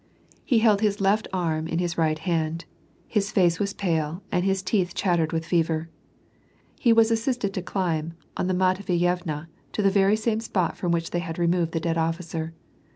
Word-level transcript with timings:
He 0.43 0.57
held 0.57 0.81
his 0.81 0.99
left 0.99 1.27
arm 1.31 1.67
in 1.67 1.77
his 1.77 1.95
right 1.95 2.17
WAK 2.17 2.27
AND 2.27 2.65
PEACE. 3.05 3.07
233 3.11 3.11
hand; 3.11 3.13
his 3.13 3.31
face 3.53 3.59
was 3.59 3.73
pale, 3.75 4.23
and 4.31 4.43
his 4.43 4.63
teeth 4.63 4.95
chattered 4.95 5.31
with 5.31 5.45
fever. 5.45 5.89
He 6.79 6.91
was 6.91 7.11
assisted 7.11 7.53
to 7.53 7.61
climb 7.61 8.13
on 8.35 8.47
the 8.47 8.55
Matveyevna, 8.55 9.47
to 9.73 9.81
the 9.83 9.91
very 9.91 10.15
same 10.15 10.39
spot 10.39 10.75
from 10.75 10.91
which 10.91 11.11
they 11.11 11.19
had 11.19 11.37
removed 11.37 11.73
the 11.73 11.79
dead 11.79 11.99
officer. 11.99 12.51